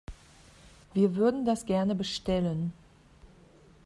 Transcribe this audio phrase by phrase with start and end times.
[0.95, 2.73] Wir würden das gerne bestellen.